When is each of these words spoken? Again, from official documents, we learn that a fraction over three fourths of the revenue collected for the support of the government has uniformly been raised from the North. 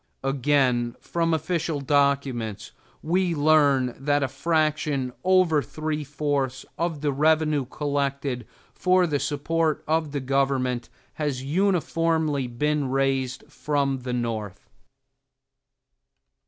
Again, 0.23 0.95
from 0.99 1.31
official 1.31 1.79
documents, 1.79 2.71
we 3.03 3.35
learn 3.35 3.95
that 3.99 4.23
a 4.23 4.27
fraction 4.27 5.13
over 5.23 5.61
three 5.61 6.03
fourths 6.03 6.65
of 6.75 7.01
the 7.01 7.11
revenue 7.11 7.65
collected 7.65 8.47
for 8.73 9.05
the 9.05 9.19
support 9.19 9.83
of 9.87 10.11
the 10.11 10.19
government 10.19 10.89
has 11.21 11.43
uniformly 11.43 12.47
been 12.47 12.89
raised 12.89 13.43
from 13.47 13.99
the 13.99 14.11
North. 14.13 14.67